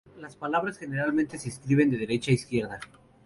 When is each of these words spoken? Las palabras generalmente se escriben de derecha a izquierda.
Las 0.19 0.35
palabras 0.35 0.79
generalmente 0.79 1.37
se 1.37 1.49
escriben 1.49 1.91
de 1.91 1.97
derecha 1.99 2.31
a 2.31 2.33
izquierda. 2.33 2.79